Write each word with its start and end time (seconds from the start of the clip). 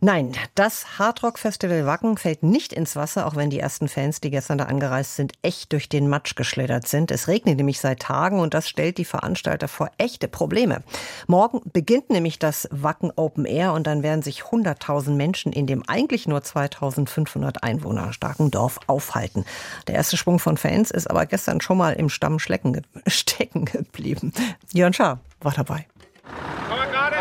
Nein, 0.00 0.32
das 0.54 0.98
Hardrock-Festival 0.98 1.86
Wacken 1.86 2.18
fällt 2.18 2.42
nicht 2.42 2.72
ins 2.72 2.96
Wasser, 2.96 3.26
auch 3.26 3.36
wenn 3.36 3.50
die 3.50 3.60
ersten 3.60 3.88
Fans, 3.88 4.20
die 4.20 4.30
gestern 4.30 4.58
da 4.58 4.64
angereist 4.64 5.16
sind, 5.16 5.32
echt 5.42 5.72
durch 5.72 5.88
den 5.88 6.08
Matsch 6.08 6.36
geschlittert 6.36 6.86
sind. 6.86 7.10
Es 7.10 7.28
regnet 7.28 7.56
nämlich 7.56 7.80
seit 7.80 8.00
Tagen 8.00 8.40
und 8.40 8.54
das 8.54 8.68
stellt 8.68 8.98
die 8.98 9.04
Veranstalter 9.04 9.68
vor 9.68 9.90
echte 9.98 10.28
Probleme. 10.28 10.82
Morgen 11.26 11.60
beginnt 11.72 12.10
nämlich 12.10 12.38
das 12.38 12.68
Wacken 12.70 13.12
Open 13.16 13.46
Air 13.46 13.72
und 13.72 13.86
dann 13.86 14.02
werden 14.02 14.22
sich 14.22 14.42
100.000 14.42 15.10
Menschen 15.10 15.52
in 15.52 15.66
dem 15.66 15.82
eigentlich 15.88 16.28
nur 16.28 16.40
2.500 16.40 17.62
Einwohner 17.62 18.12
starken 18.12 18.50
Dorf 18.50 18.78
aufhalten. 18.86 19.44
Der 19.86 19.94
erste 19.94 20.16
Sprung 20.16 20.38
von 20.38 20.56
Fans 20.56 20.90
ist 20.90 21.08
aber 21.08 21.26
gestern 21.26 21.60
schon 21.60 21.78
mal 21.78 21.94
im 21.94 22.08
Stamm 22.08 22.38
stecken 23.06 23.64
geblieben. 23.64 24.32
Jörn 24.72 24.92
Schaar 24.92 25.20
war 25.40 25.52
dabei. 25.52 25.86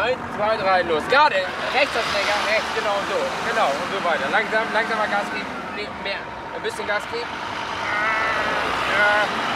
Eins, 0.05 0.19
zwei, 0.37 0.55
drei, 0.57 0.83
los. 0.83 1.01
Gerade, 1.09 1.33
rechts 1.73 1.93
das 1.97 2.05
Lenker, 2.13 2.37
rechts, 2.45 2.69
genau 2.77 2.93
und 2.93 3.09
so. 3.09 3.17
Genau 3.49 3.65
und 3.73 3.89
so 3.89 3.97
weiter. 4.05 4.29
Langsam, 4.31 4.61
langsamer 4.71 5.07
Gas 5.07 5.25
geben, 5.33 5.89
mehr. 6.03 6.21
Ein 6.55 6.61
bisschen 6.61 6.85
Gas 6.85 7.01
geben. 7.11 7.25
Ja. 8.93 9.54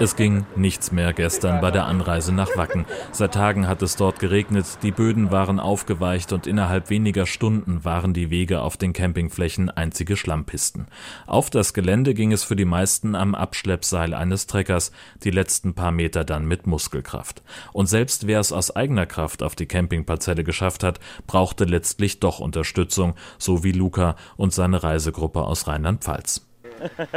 Es 0.00 0.16
ging 0.16 0.46
nichts 0.56 0.92
mehr 0.92 1.12
gestern 1.12 1.60
bei 1.60 1.70
der 1.70 1.86
Anreise 1.86 2.34
nach 2.34 2.56
Wacken. 2.56 2.86
Seit 3.12 3.34
Tagen 3.34 3.66
hat 3.66 3.82
es 3.82 3.96
dort 3.96 4.18
geregnet, 4.18 4.66
die 4.82 4.90
Böden 4.90 5.30
waren 5.30 5.60
aufgeweicht 5.60 6.32
und 6.32 6.46
innerhalb 6.46 6.90
weniger 6.90 7.26
Stunden 7.26 7.84
waren 7.84 8.14
die 8.14 8.30
Wege 8.30 8.60
auf 8.60 8.76
den 8.76 8.92
Campingflächen 8.92 9.70
einzige 9.70 10.16
Schlammpisten. 10.16 10.86
Auf 11.26 11.50
das 11.50 11.74
Gelände 11.74 12.14
ging 12.14 12.32
es 12.32 12.44
für 12.44 12.56
die 12.56 12.64
meisten 12.64 13.14
am 13.14 13.34
Abschleppseil 13.34 14.14
eines 14.14 14.46
Treckers, 14.46 14.92
die 15.24 15.30
letzten 15.30 15.74
paar 15.74 15.92
Meter 15.92 16.24
dann 16.24 16.46
mit 16.46 16.66
Muskelkraft. 16.66 17.42
Und 17.72 17.86
selbst 17.86 18.26
wer 18.26 18.40
es 18.40 18.52
aus 18.52 18.74
eigener 18.74 19.06
Kraft 19.06 19.42
auf 19.42 19.56
die 19.56 19.66
Campingparzelle 19.66 20.44
geschafft 20.44 20.84
hat, 20.84 21.00
brauchte 21.26 21.64
letztlich 21.64 22.20
doch 22.20 22.38
Unterstützung, 22.40 23.14
so 23.38 23.64
wie 23.64 23.72
Luca 23.72 24.16
und 24.36 24.52
seine 24.52 24.82
Reisegruppe 24.82 25.42
aus 25.42 25.66
Rheinland-Pfalz. 25.66 26.48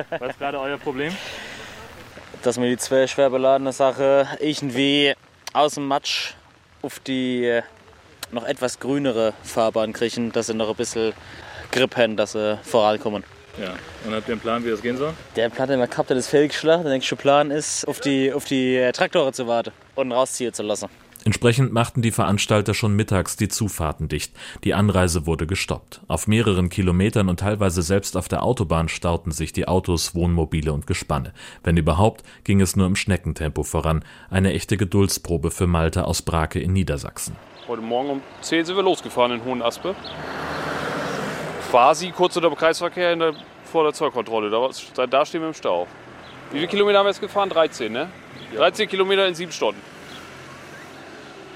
Was 0.10 0.32
ist 0.32 0.40
gerade 0.40 0.60
euer 0.60 0.78
Problem? 0.78 1.14
Dass 2.44 2.60
wir 2.60 2.68
die 2.68 2.78
zwei 2.78 3.06
schwer 3.08 3.30
beladene 3.30 3.72
Sache 3.72 4.28
irgendwie 4.40 5.14
aus 5.54 5.76
dem 5.76 5.88
Matsch 5.88 6.34
auf 6.82 7.00
die 7.00 7.46
äh, 7.46 7.62
noch 8.32 8.46
etwas 8.46 8.80
grünere 8.80 9.34
Fahrbahn 9.44 9.94
kriegen, 9.94 10.32
dass 10.32 10.48
sie 10.48 10.54
noch 10.54 10.70
ein 10.70 10.76
bisschen 10.76 11.14
Grip 11.72 11.96
haben, 11.96 12.18
dass 12.18 12.32
sie 12.32 12.58
vorankommen. 12.64 13.24
Ja, 13.60 13.74
und 14.06 14.16
habt 14.16 14.28
ihr 14.28 14.34
einen 14.34 14.42
Plan, 14.42 14.66
wie 14.66 14.70
das 14.70 14.82
gehen 14.82 14.98
soll? 14.98 15.14
Der 15.36 15.50
Plan, 15.50 15.68
den 15.68 15.80
wir 15.80 15.88
gehabt 15.88 16.10
hat, 16.10 16.18
ist 16.18 16.30
fehlgeschlagen. 16.30 16.84
Der 16.84 16.94
nächste 16.94 17.16
Plan 17.16 17.52
ist, 17.52 17.86
auf 17.88 18.00
die, 18.00 18.32
auf 18.34 18.46
die 18.46 18.78
äh, 18.78 18.92
Traktoren 18.92 19.34
zu 19.34 19.46
warten 19.48 19.72
und 19.96 20.12
rausziehen 20.12 20.54
zu 20.54 20.64
lassen. 20.64 20.90
Entsprechend 21.24 21.72
machten 21.72 22.02
die 22.02 22.12
Veranstalter 22.12 22.74
schon 22.74 22.96
mittags 22.96 23.36
die 23.36 23.48
Zufahrten 23.48 24.08
dicht. 24.08 24.34
Die 24.64 24.74
Anreise 24.74 25.28
wurde 25.28 25.46
gestoppt. 25.46 26.02
Auf 26.08 26.26
mehreren 26.26 26.70
Kilometern 26.70 27.30
und 27.30 27.42
teilweise 27.42 27.84
selbst 27.84 28.18
auf 28.18 28.28
der 28.28 28.42
Autobahn 28.42 28.90
stauten 28.90 29.30
sich 29.32 29.54
die 29.54 29.68
Autos, 29.68 30.16
Wohnmobile 30.16 30.74
und 30.74 30.88
Gespanne. 30.88 31.34
Wenn 31.64 31.78
überhaupt, 31.78 32.24
ging 32.44 32.60
es 32.60 32.76
nur 32.76 32.88
im 32.88 32.96
Schneckentempo 32.96 33.62
voran. 33.62 34.04
Eine 34.32 34.54
echte 34.54 34.78
Geduldsprobe 34.78 35.52
für 35.52 35.68
Malte 35.68 36.06
aus 36.06 36.24
Brake 36.24 36.60
in 36.60 36.74
Niedersachsen. 36.74 37.36
Heute 37.68 37.84
Morgen 37.84 38.10
um 38.10 38.22
10 38.42 38.66
sind 38.66 38.76
wir 38.76 38.84
losgefahren 38.84 39.34
in 39.34 39.46
Hohenaspe. 39.46 39.94
Quasi 41.70 42.10
kurz 42.10 42.36
unter 42.36 42.50
dem 42.50 42.58
Kreisverkehr 42.58 43.16
der, 43.16 43.36
vor 43.66 43.84
der 43.84 43.94
Zollkontrolle. 43.94 44.50
Da, 44.50 45.06
da 45.06 45.26
stehen 45.26 45.42
wir 45.42 45.50
im 45.50 45.54
Stau. 45.54 45.86
Wie 46.52 46.58
viele 46.58 46.68
Kilometer 46.68 46.98
haben 46.98 47.06
wir 47.06 47.12
jetzt 47.12 47.22
gefahren? 47.22 47.50
13, 47.50 47.92
ne? 47.92 48.10
13 48.56 48.90
Kilometer 48.90 49.28
in 49.28 49.36
sieben 49.36 49.52
Stunden 49.52 49.80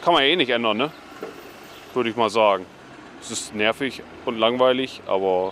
kann 0.06 0.14
man 0.14 0.22
ja 0.22 0.30
eh 0.30 0.36
nicht 0.36 0.52
ändern, 0.52 0.78
ne? 0.78 0.92
Würde 1.96 2.12
ich 2.12 2.16
mal 2.16 2.30
sagen. 2.30 2.64
Es 3.20 3.32
ist 3.32 3.56
nervig 3.56 4.04
und 4.26 4.38
langweilig, 4.38 5.02
aber 5.08 5.52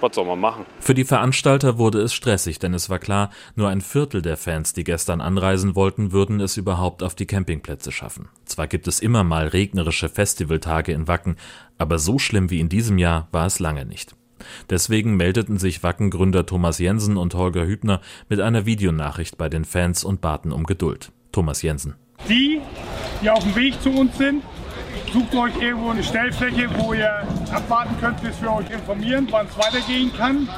was 0.00 0.14
soll 0.14 0.24
man 0.24 0.38
machen? 0.38 0.66
Für 0.78 0.94
die 0.94 1.04
Veranstalter 1.04 1.76
wurde 1.76 2.00
es 2.00 2.14
stressig, 2.14 2.60
denn 2.60 2.74
es 2.74 2.88
war 2.90 3.00
klar, 3.00 3.30
nur 3.56 3.68
ein 3.68 3.80
Viertel 3.80 4.22
der 4.22 4.36
Fans, 4.36 4.72
die 4.72 4.84
gestern 4.84 5.20
anreisen 5.20 5.74
wollten, 5.74 6.12
würden 6.12 6.38
es 6.38 6.56
überhaupt 6.56 7.02
auf 7.02 7.16
die 7.16 7.26
Campingplätze 7.26 7.90
schaffen. 7.90 8.28
Zwar 8.44 8.68
gibt 8.68 8.86
es 8.86 9.00
immer 9.00 9.24
mal 9.24 9.48
regnerische 9.48 10.08
Festivaltage 10.08 10.92
in 10.92 11.08
Wacken, 11.08 11.34
aber 11.76 11.98
so 11.98 12.20
schlimm 12.20 12.50
wie 12.50 12.60
in 12.60 12.68
diesem 12.68 12.98
Jahr 12.98 13.26
war 13.32 13.46
es 13.46 13.58
lange 13.58 13.84
nicht. 13.84 14.14
Deswegen 14.70 15.16
meldeten 15.16 15.58
sich 15.58 15.82
Wacken-Gründer 15.82 16.46
Thomas 16.46 16.78
Jensen 16.78 17.16
und 17.16 17.34
Holger 17.34 17.66
Hübner 17.66 18.00
mit 18.28 18.40
einer 18.40 18.64
Videonachricht 18.64 19.36
bei 19.38 19.48
den 19.48 19.64
Fans 19.64 20.04
und 20.04 20.20
baten 20.20 20.52
um 20.52 20.66
Geduld. 20.66 21.10
Thomas 21.32 21.62
Jensen. 21.62 21.96
Die, 22.28 22.60
die 23.22 23.30
auf 23.30 23.42
dem 23.42 23.54
Weg 23.54 23.80
zu 23.82 23.90
uns 23.90 24.16
sind, 24.16 24.42
sucht 25.12 25.34
euch 25.34 25.60
irgendwo 25.60 25.90
eine 25.90 26.02
Stellfläche, 26.02 26.68
wo 26.78 26.92
ihr 26.92 27.26
abwarten 27.52 27.96
könnt, 28.00 28.22
bis 28.22 28.40
wir 28.40 28.52
euch 28.52 28.70
informieren, 28.70 29.26
wann 29.30 29.46
es 29.46 29.56
weitergehen 29.58 30.12
kann. 30.16 30.48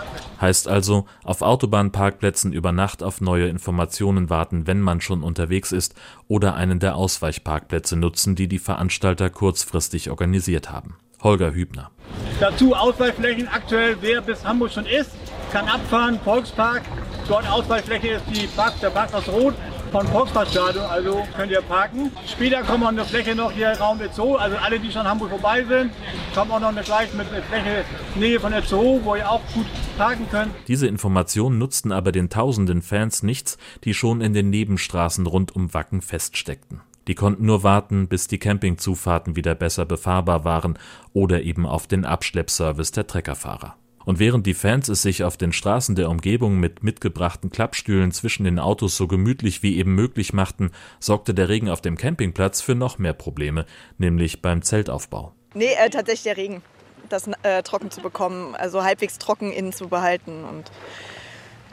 Heißt 0.40 0.66
also, 0.66 1.06
auf 1.22 1.42
Autobahnparkplätzen 1.42 2.52
über 2.52 2.72
Nacht 2.72 3.02
auf 3.02 3.20
neue 3.20 3.46
Informationen 3.46 4.28
warten, 4.28 4.66
wenn 4.66 4.80
man 4.80 5.00
schon 5.00 5.22
unterwegs 5.22 5.70
ist, 5.70 5.94
oder 6.26 6.54
einen 6.54 6.80
der 6.80 6.96
Ausweichparkplätze 6.96 7.96
nutzen, 7.96 8.34
die 8.34 8.48
die 8.48 8.58
Veranstalter 8.58 9.30
kurzfristig 9.30 10.10
organisiert 10.10 10.70
haben. 10.70 10.96
Holger 11.22 11.52
Hübner. 11.52 11.92
Dazu 12.40 12.74
Ausweichflächen 12.74 13.46
aktuell, 13.46 13.96
wer 14.00 14.20
bis 14.20 14.44
Hamburg 14.44 14.72
schon 14.72 14.86
ist, 14.86 15.12
kann 15.52 15.68
abfahren, 15.68 16.18
Volkspark. 16.24 16.82
Dort 17.28 17.48
Ausweichfläche 17.48 18.08
ist 18.08 18.24
die 18.32 18.48
Park, 18.48 18.80
der 18.80 18.90
Parkhaus 18.90 19.28
Rot 19.28 19.54
von 19.92 20.06
Volksparkstadion, 20.06 20.86
also 20.86 21.22
könnt 21.36 21.52
ihr 21.52 21.60
parken. 21.60 22.10
Später 22.26 22.62
kommen 22.62 22.84
an 22.84 22.96
der 22.96 23.04
Fläche 23.04 23.34
noch 23.34 23.52
hier 23.52 23.72
Raum 23.72 23.98
der 23.98 24.10
Zoo, 24.10 24.36
also 24.36 24.56
alle, 24.56 24.80
die 24.80 24.90
schon 24.90 25.06
Hamburg 25.06 25.28
vorbei 25.28 25.64
sind, 25.64 25.92
kommen 26.34 26.50
auch 26.50 26.60
noch 26.60 26.68
eine 26.68 26.80
gleich 26.80 27.12
mit 27.12 27.30
einer 27.30 27.42
Fläche 27.42 27.84
Nähe 28.14 28.40
von 28.40 28.52
der 28.52 28.62
Zoo, 28.62 29.00
wo 29.04 29.14
ihr 29.14 29.30
auch 29.30 29.42
gut 29.52 29.66
parken 29.98 30.26
könnt. 30.30 30.50
Diese 30.66 30.86
Informationen 30.86 31.58
nutzten 31.58 31.92
aber 31.92 32.10
den 32.10 32.30
tausenden 32.30 32.80
Fans 32.80 33.22
nichts, 33.22 33.58
die 33.84 33.92
schon 33.92 34.22
in 34.22 34.32
den 34.32 34.48
Nebenstraßen 34.48 35.26
rund 35.26 35.54
um 35.54 35.74
Wacken 35.74 36.00
feststeckten. 36.00 36.80
Die 37.06 37.14
konnten 37.14 37.44
nur 37.44 37.62
warten, 37.62 38.08
bis 38.08 38.28
die 38.28 38.38
Campingzufahrten 38.38 39.36
wieder 39.36 39.54
besser 39.54 39.84
befahrbar 39.84 40.44
waren 40.44 40.78
oder 41.12 41.42
eben 41.42 41.66
auf 41.66 41.86
den 41.86 42.06
Abschleppservice 42.06 42.92
der 42.92 43.06
Treckerfahrer. 43.06 43.76
Und 44.04 44.18
während 44.18 44.46
die 44.46 44.54
Fans 44.54 44.88
es 44.88 45.02
sich 45.02 45.24
auf 45.24 45.36
den 45.36 45.52
Straßen 45.52 45.94
der 45.94 46.10
Umgebung 46.10 46.58
mit 46.58 46.82
mitgebrachten 46.82 47.50
Klappstühlen 47.50 48.12
zwischen 48.12 48.44
den 48.44 48.58
Autos 48.58 48.96
so 48.96 49.06
gemütlich 49.06 49.62
wie 49.62 49.78
eben 49.78 49.94
möglich 49.94 50.32
machten, 50.32 50.70
sorgte 51.00 51.34
der 51.34 51.48
Regen 51.48 51.68
auf 51.68 51.80
dem 51.80 51.96
Campingplatz 51.96 52.60
für 52.60 52.74
noch 52.74 52.98
mehr 52.98 53.12
Probleme, 53.12 53.66
nämlich 53.98 54.42
beim 54.42 54.62
Zeltaufbau. 54.62 55.32
Nee, 55.54 55.74
äh, 55.74 55.90
tatsächlich 55.90 56.24
der 56.24 56.36
Regen. 56.36 56.62
Das 57.08 57.28
äh, 57.42 57.62
trocken 57.62 57.90
zu 57.90 58.00
bekommen, 58.00 58.54
also 58.54 58.82
halbwegs 58.84 59.18
trocken 59.18 59.52
innen 59.52 59.72
zu 59.72 59.88
behalten 59.88 60.44
und 60.44 60.70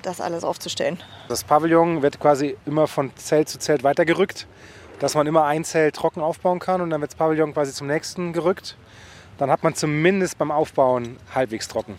das 0.02 0.22
alles 0.22 0.44
aufzustellen. 0.44 1.02
Das 1.28 1.44
Pavillon 1.44 2.02
wird 2.02 2.20
quasi 2.20 2.58
immer 2.66 2.88
von 2.88 3.12
Zelt 3.16 3.50
zu 3.50 3.60
Zelt 3.60 3.84
weitergerückt, 3.84 4.48
dass 5.00 5.16
man 5.16 5.28
immer 5.28 5.46
ein 5.46 5.64
Zelt 5.64 5.96
trocken 5.96 6.22
aufbauen 6.22 6.60
kann 6.60 6.82
und 6.82 6.90
dann 6.90 7.02
wird 7.02 7.12
das 7.12 7.18
Pavillon 7.18 7.54
quasi 7.54 7.74
zum 7.74 7.88
nächsten 7.88 8.34
gerückt. 8.34 8.78
Dann 9.38 9.50
hat 9.50 9.64
man 9.64 9.74
zumindest 9.74 10.38
beim 10.38 10.52
Aufbauen 10.52 11.16
halbwegs 11.34 11.70
trocken. 11.70 11.96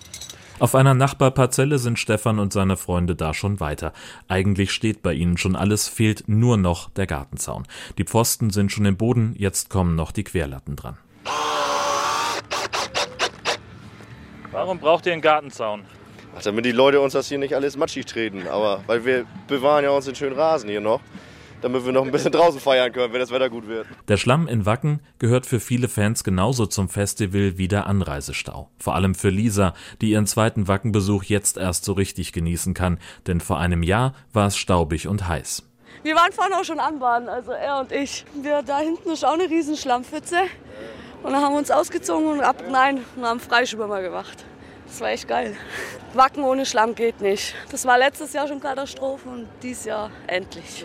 Auf 0.60 0.74
einer 0.74 0.92
Nachbarparzelle 0.92 1.78
sind 1.78 1.98
Stefan 1.98 2.38
und 2.38 2.52
seine 2.52 2.76
Freunde 2.76 3.16
da 3.16 3.32
schon 3.32 3.60
weiter. 3.60 3.94
Eigentlich 4.28 4.72
steht 4.72 5.02
bei 5.02 5.14
ihnen 5.14 5.38
schon 5.38 5.56
alles, 5.56 5.88
fehlt 5.88 6.24
nur 6.28 6.58
noch 6.58 6.90
der 6.90 7.06
Gartenzaun. 7.06 7.66
Die 7.96 8.04
Pfosten 8.04 8.50
sind 8.50 8.70
schon 8.70 8.84
im 8.84 8.98
Boden, 8.98 9.34
jetzt 9.38 9.70
kommen 9.70 9.96
noch 9.96 10.12
die 10.12 10.22
Querlatten 10.22 10.76
dran. 10.76 10.98
Warum 14.52 14.78
braucht 14.78 15.06
ihr 15.06 15.14
einen 15.14 15.22
Gartenzaun? 15.22 15.84
Ach, 16.36 16.42
damit 16.42 16.66
die 16.66 16.72
Leute 16.72 17.00
uns 17.00 17.14
das 17.14 17.28
hier 17.28 17.38
nicht 17.38 17.54
alles 17.54 17.78
matschig 17.78 18.04
treten. 18.04 18.46
Aber 18.46 18.84
weil 18.86 19.06
wir 19.06 19.24
bewahren 19.48 19.84
ja 19.84 19.90
uns 19.90 20.04
den 20.04 20.14
schönen 20.14 20.36
Rasen 20.36 20.68
hier 20.68 20.82
noch 20.82 21.00
damit 21.60 21.84
wir 21.84 21.92
noch 21.92 22.04
ein 22.04 22.10
bisschen 22.10 22.32
draußen 22.32 22.60
feiern 22.60 22.92
können, 22.92 23.12
wenn 23.12 23.20
das 23.20 23.30
Wetter 23.30 23.50
gut 23.50 23.66
wird. 23.68 23.86
Der 24.08 24.16
Schlamm 24.16 24.48
in 24.48 24.66
Wacken 24.66 25.00
gehört 25.18 25.46
für 25.46 25.60
viele 25.60 25.88
Fans 25.88 26.24
genauso 26.24 26.66
zum 26.66 26.88
Festival 26.88 27.58
wie 27.58 27.68
der 27.68 27.86
Anreisestau. 27.86 28.70
Vor 28.78 28.94
allem 28.94 29.14
für 29.14 29.30
Lisa, 29.30 29.74
die 30.00 30.10
ihren 30.10 30.26
zweiten 30.26 30.68
Wackenbesuch 30.68 31.24
jetzt 31.24 31.56
erst 31.56 31.84
so 31.84 31.92
richtig 31.92 32.32
genießen 32.32 32.74
kann, 32.74 32.98
denn 33.26 33.40
vor 33.40 33.58
einem 33.58 33.82
Jahr 33.82 34.14
war 34.32 34.46
es 34.46 34.56
staubig 34.56 35.08
und 35.08 35.28
heiß. 35.28 35.64
Wir 36.02 36.14
waren 36.14 36.32
vorhin 36.32 36.54
auch 36.54 36.64
schon 36.64 36.80
anbaden, 36.80 37.28
also 37.28 37.52
er 37.52 37.80
und 37.80 37.92
ich. 37.92 38.24
Wir, 38.34 38.62
da 38.62 38.78
hinten 38.78 39.10
ist 39.10 39.24
auch 39.24 39.34
eine 39.34 39.50
riesen 39.50 39.76
Schlammpfütze. 39.76 40.38
Und 41.22 41.32
dann 41.32 41.42
haben 41.42 41.52
wir 41.52 41.58
uns 41.58 41.70
ausgezogen 41.70 42.26
und 42.28 42.40
ab, 42.40 42.64
nein, 42.70 43.04
und 43.16 43.24
haben 43.24 43.40
Freischwimmer 43.40 44.00
gemacht. 44.00 44.44
Das 44.86 45.00
war 45.00 45.10
echt 45.10 45.28
geil. 45.28 45.56
Wacken 46.14 46.42
ohne 46.42 46.64
Schlamm 46.64 46.94
geht 46.94 47.20
nicht. 47.20 47.54
Das 47.70 47.84
war 47.84 47.98
letztes 47.98 48.32
Jahr 48.32 48.48
schon 48.48 48.60
Katastrophe 48.60 49.28
und 49.28 49.46
dieses 49.62 49.84
Jahr 49.84 50.10
endlich. 50.26 50.84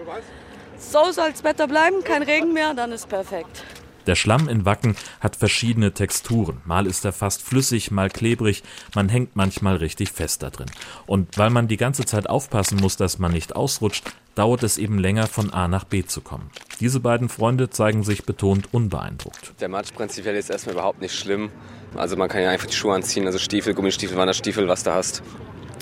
So 0.77 1.11
soll 1.11 1.31
das 1.31 1.43
Wetter 1.43 1.67
bleiben, 1.67 2.03
kein 2.03 2.23
Regen 2.23 2.53
mehr, 2.53 2.73
dann 2.73 2.91
ist 2.91 3.09
perfekt. 3.09 3.63
Der 4.07 4.15
Schlamm 4.15 4.47
in 4.49 4.65
Wacken 4.65 4.95
hat 5.19 5.35
verschiedene 5.35 5.91
Texturen. 5.91 6.61
Mal 6.65 6.85
ist 6.85 7.05
er 7.05 7.11
fast 7.11 7.41
flüssig, 7.41 7.89
mal 7.89 8.09
klebrig, 8.09 8.61
man 8.93 9.09
hängt 9.09 9.35
manchmal 9.35 9.77
richtig 9.77 10.11
fest 10.11 10.43
da 10.43 10.51
drin. 10.51 10.69
Und 11.07 11.39
weil 11.39 11.49
man 11.49 11.67
die 11.67 11.77
ganze 11.77 12.05
Zeit 12.05 12.29
aufpassen 12.29 12.77
muss, 12.79 12.97
dass 12.97 13.17
man 13.17 13.31
nicht 13.31 13.55
ausrutscht, 13.55 14.03
dauert 14.35 14.61
es 14.61 14.77
eben 14.77 14.99
länger, 14.99 15.25
von 15.25 15.51
A 15.51 15.67
nach 15.67 15.85
B 15.85 16.05
zu 16.05 16.21
kommen. 16.21 16.51
Diese 16.79 16.99
beiden 16.99 17.29
Freunde 17.29 17.71
zeigen 17.71 18.03
sich 18.03 18.25
betont 18.25 18.71
unbeeindruckt. 18.73 19.53
Der 19.59 19.69
Matsch 19.69 19.93
prinzipiell 19.93 20.35
ist 20.35 20.51
erstmal 20.51 20.75
überhaupt 20.75 21.01
nicht 21.01 21.15
schlimm. 21.15 21.49
Also 21.95 22.15
man 22.15 22.29
kann 22.29 22.43
ja 22.43 22.51
einfach 22.51 22.67
die 22.67 22.75
Schuhe 22.75 22.93
anziehen, 22.93 23.25
also 23.25 23.39
Stiefel, 23.39 23.73
Gummistiefel, 23.73 24.17
Wanderstiefel, 24.17 24.67
was 24.67 24.83
du 24.83 24.93
hast. 24.93 25.23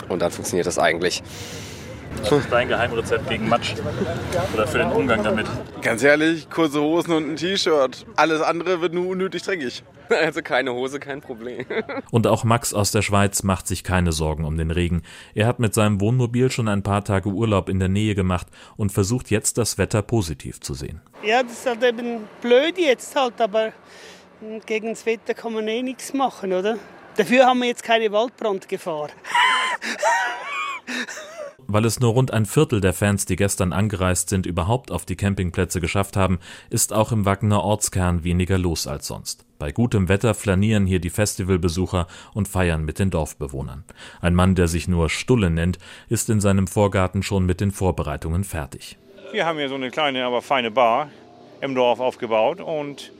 Und 0.07 0.21
dann 0.21 0.31
funktioniert 0.31 0.67
das 0.67 0.79
eigentlich. 0.79 1.23
Was 2.21 2.31
ist 2.31 2.51
dein 2.51 2.67
Geheimrezept 2.67 3.29
gegen 3.29 3.49
Matsch? 3.49 3.73
Oder 4.53 4.67
für 4.67 4.79
den 4.79 4.91
Umgang 4.91 5.23
damit? 5.23 5.47
Ganz 5.81 6.03
ehrlich, 6.03 6.49
kurze 6.49 6.81
Hosen 6.81 7.13
und 7.13 7.29
ein 7.29 7.35
T-Shirt. 7.35 8.05
Alles 8.15 8.41
andere 8.41 8.81
wird 8.81 8.93
nur 8.93 9.07
unnötig 9.07 9.43
dreckig. 9.43 9.83
Also 10.09 10.41
keine 10.41 10.73
Hose, 10.73 10.99
kein 10.99 11.21
Problem. 11.21 11.65
Und 12.11 12.27
auch 12.27 12.43
Max 12.43 12.73
aus 12.73 12.91
der 12.91 13.01
Schweiz 13.01 13.41
macht 13.43 13.67
sich 13.67 13.83
keine 13.83 14.11
Sorgen 14.11 14.45
um 14.45 14.57
den 14.57 14.69
Regen. 14.69 15.01
Er 15.33 15.47
hat 15.47 15.59
mit 15.59 15.73
seinem 15.73 16.01
Wohnmobil 16.01 16.51
schon 16.51 16.67
ein 16.67 16.83
paar 16.83 17.03
Tage 17.03 17.29
Urlaub 17.29 17.69
in 17.69 17.79
der 17.79 17.89
Nähe 17.89 18.13
gemacht 18.13 18.47
und 18.75 18.91
versucht 18.91 19.31
jetzt 19.31 19.57
das 19.57 19.77
Wetter 19.77 20.01
positiv 20.01 20.59
zu 20.59 20.73
sehen. 20.73 21.01
Ja, 21.23 21.41
das 21.41 21.53
ist 21.53 21.65
halt 21.65 21.83
eben 21.83 22.25
blöd 22.41 22.77
jetzt 22.77 23.15
halt, 23.15 23.39
aber 23.41 23.71
gegen 24.65 24.89
das 24.89 25.05
Wetter 25.05 25.33
kann 25.33 25.53
man 25.53 25.67
eh 25.67 25.81
nichts 25.81 26.13
machen, 26.13 26.53
oder? 26.53 26.77
Dafür 27.15 27.45
haben 27.45 27.59
wir 27.59 27.67
jetzt 27.67 27.83
keine 27.83 28.11
Waldbrandgefahr. 28.11 29.09
Weil 31.67 31.85
es 31.85 31.99
nur 31.99 32.13
rund 32.13 32.31
ein 32.31 32.45
Viertel 32.45 32.81
der 32.81 32.93
Fans, 32.93 33.25
die 33.25 33.35
gestern 33.35 33.73
angereist 33.73 34.29
sind, 34.29 34.45
überhaupt 34.45 34.91
auf 34.91 35.05
die 35.05 35.15
Campingplätze 35.15 35.81
geschafft 35.81 36.17
haben, 36.17 36.39
ist 36.69 36.93
auch 36.93 37.11
im 37.11 37.25
Wackener 37.25 37.63
Ortskern 37.63 38.23
weniger 38.23 38.57
los 38.57 38.87
als 38.87 39.07
sonst. 39.07 39.45
Bei 39.59 39.71
gutem 39.71 40.09
Wetter 40.09 40.33
flanieren 40.33 40.85
hier 40.85 40.99
die 40.99 41.09
Festivalbesucher 41.09 42.07
und 42.33 42.47
feiern 42.47 42.83
mit 42.83 42.99
den 42.99 43.09
Dorfbewohnern. 43.09 43.85
Ein 44.21 44.35
Mann, 44.35 44.55
der 44.55 44.67
sich 44.67 44.87
nur 44.87 45.09
Stulle 45.09 45.49
nennt, 45.49 45.79
ist 46.09 46.29
in 46.29 46.41
seinem 46.41 46.67
Vorgarten 46.67 47.23
schon 47.23 47.45
mit 47.45 47.61
den 47.61 47.71
Vorbereitungen 47.71 48.43
fertig. 48.43 48.97
Wir 49.31 49.45
haben 49.45 49.57
hier 49.57 49.69
so 49.69 49.75
eine 49.75 49.89
kleine, 49.89 50.25
aber 50.25 50.41
feine 50.41 50.69
Bar 50.69 51.09
im 51.61 51.75
Dorf 51.75 52.01
aufgebaut 52.01 52.59
und 52.59 53.13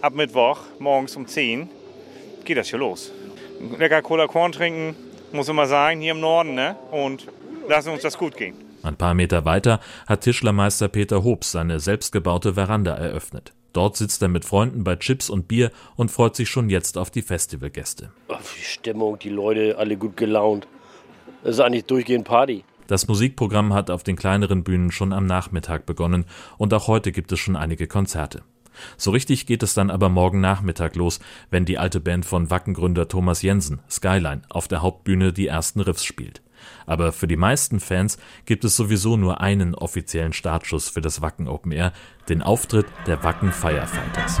ab 0.00 0.14
Mittwoch 0.14 0.60
morgens 0.78 1.16
um 1.16 1.26
10 1.26 1.68
geht 2.44 2.56
das 2.56 2.70
hier 2.70 2.78
los. 2.78 3.12
Lecker 3.78 4.00
Cola 4.00 4.26
Korn 4.26 4.52
trinken, 4.52 4.96
muss 5.32 5.48
immer 5.48 5.66
sein, 5.66 6.00
hier 6.00 6.12
im 6.12 6.20
Norden, 6.20 6.54
ne? 6.54 6.76
Und 6.90 7.28
lassen 7.70 7.90
uns 7.90 8.02
das 8.02 8.18
gut 8.18 8.36
gehen. 8.36 8.54
Ein 8.82 8.96
paar 8.96 9.14
Meter 9.14 9.44
weiter 9.44 9.80
hat 10.06 10.22
Tischlermeister 10.22 10.88
Peter 10.88 11.24
Hobbs 11.24 11.52
seine 11.52 11.80
selbstgebaute 11.80 12.54
Veranda 12.54 12.94
eröffnet. 12.94 13.52
Dort 13.72 13.96
sitzt 13.96 14.20
er 14.20 14.28
mit 14.28 14.44
Freunden 14.44 14.82
bei 14.82 14.96
Chips 14.96 15.30
und 15.30 15.46
Bier 15.46 15.70
und 15.94 16.10
freut 16.10 16.34
sich 16.34 16.50
schon 16.50 16.68
jetzt 16.68 16.98
auf 16.98 17.10
die 17.10 17.22
Festivalgäste. 17.22 18.10
Die 18.28 18.64
Stimmung, 18.64 19.18
die 19.18 19.28
Leute, 19.28 19.78
alle 19.78 19.96
gut 19.96 20.16
gelaunt. 20.16 20.66
Es 21.44 21.50
ist 21.50 21.60
eigentlich 21.60 21.84
durchgehend 21.84 22.24
Party. 22.24 22.64
Das 22.88 23.06
Musikprogramm 23.06 23.72
hat 23.72 23.88
auf 23.88 24.02
den 24.02 24.16
kleineren 24.16 24.64
Bühnen 24.64 24.90
schon 24.90 25.12
am 25.12 25.24
Nachmittag 25.24 25.86
begonnen 25.86 26.24
und 26.58 26.74
auch 26.74 26.88
heute 26.88 27.12
gibt 27.12 27.30
es 27.30 27.38
schon 27.38 27.54
einige 27.54 27.86
Konzerte. 27.86 28.42
So 28.96 29.12
richtig 29.12 29.46
geht 29.46 29.62
es 29.62 29.74
dann 29.74 29.90
aber 29.90 30.08
morgen 30.08 30.40
Nachmittag 30.40 30.96
los, 30.96 31.20
wenn 31.50 31.64
die 31.64 31.78
alte 31.78 32.00
Band 32.00 32.26
von 32.26 32.50
Wackengründer 32.50 33.06
Thomas 33.06 33.42
Jensen, 33.42 33.80
Skyline, 33.88 34.42
auf 34.48 34.66
der 34.66 34.82
Hauptbühne 34.82 35.32
die 35.32 35.46
ersten 35.46 35.80
Riffs 35.80 36.04
spielt. 36.04 36.42
Aber 36.86 37.12
für 37.12 37.26
die 37.26 37.36
meisten 37.36 37.80
Fans 37.80 38.18
gibt 38.44 38.64
es 38.64 38.76
sowieso 38.76 39.16
nur 39.16 39.40
einen 39.40 39.74
offiziellen 39.74 40.32
Startschuss 40.32 40.88
für 40.88 41.00
das 41.00 41.20
Wacken 41.22 41.48
Open 41.48 41.72
Air, 41.72 41.92
den 42.28 42.42
Auftritt 42.42 42.86
der 43.06 43.22
Wacken 43.22 43.52
Firefighters. 43.52 44.38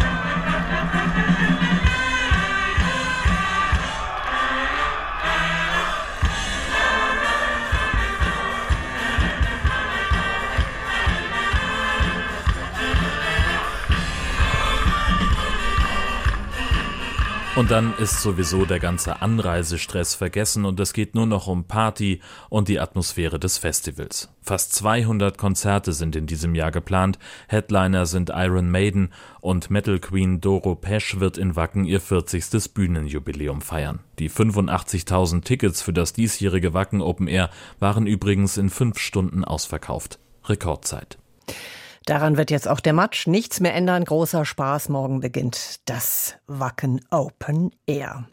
Und 17.60 17.70
dann 17.70 17.92
ist 17.98 18.22
sowieso 18.22 18.64
der 18.64 18.80
ganze 18.80 19.20
Anreisestress 19.20 20.14
vergessen 20.14 20.64
und 20.64 20.80
es 20.80 20.94
geht 20.94 21.14
nur 21.14 21.26
noch 21.26 21.46
um 21.46 21.64
Party 21.64 22.22
und 22.48 22.68
die 22.68 22.80
Atmosphäre 22.80 23.38
des 23.38 23.58
Festivals. 23.58 24.30
Fast 24.40 24.72
200 24.76 25.36
Konzerte 25.36 25.92
sind 25.92 26.16
in 26.16 26.24
diesem 26.26 26.54
Jahr 26.54 26.70
geplant. 26.70 27.18
Headliner 27.48 28.06
sind 28.06 28.32
Iron 28.34 28.70
Maiden 28.70 29.12
und 29.42 29.68
Metal 29.68 29.98
Queen 29.98 30.40
Doro 30.40 30.74
Pesch 30.74 31.20
wird 31.20 31.36
in 31.36 31.54
Wacken 31.54 31.84
ihr 31.84 32.00
40. 32.00 32.72
Bühnenjubiläum 32.72 33.60
feiern. 33.60 33.98
Die 34.18 34.30
85.000 34.30 35.42
Tickets 35.42 35.82
für 35.82 35.92
das 35.92 36.14
diesjährige 36.14 36.72
Wacken 36.72 37.02
Open 37.02 37.28
Air 37.28 37.50
waren 37.78 38.06
übrigens 38.06 38.56
in 38.56 38.70
fünf 38.70 38.98
Stunden 38.98 39.44
ausverkauft. 39.44 40.18
Rekordzeit. 40.46 41.18
Daran 42.10 42.36
wird 42.36 42.50
jetzt 42.50 42.66
auch 42.66 42.80
der 42.80 42.92
Matsch 42.92 43.28
nichts 43.28 43.60
mehr 43.60 43.72
ändern. 43.72 44.04
Großer 44.04 44.44
Spaß. 44.44 44.88
Morgen 44.88 45.20
beginnt 45.20 45.88
das 45.88 46.34
Wacken 46.48 47.00
Open 47.12 47.70
Air. 47.86 48.28